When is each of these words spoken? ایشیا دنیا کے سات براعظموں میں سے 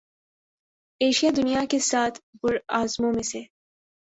ایشیا 1.01 1.29
دنیا 1.35 1.61
کے 1.69 1.79
سات 1.81 2.13
براعظموں 2.43 3.13
میں 3.13 3.23
سے 3.23 3.41